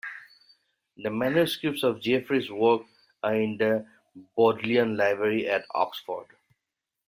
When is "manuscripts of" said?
1.11-2.01